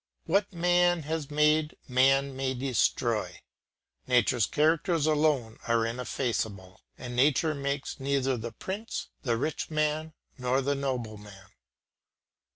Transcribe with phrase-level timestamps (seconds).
[0.25, 3.39] What man has made, man may destroy.
[4.07, 10.61] Nature's characters alone are ineffaceable, and nature makes neither the prince, the rich man, nor
[10.63, 11.51] the nobleman.